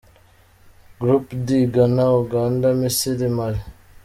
[0.99, 3.59] Group D: Ghana, Uganda, Misiri, Mali.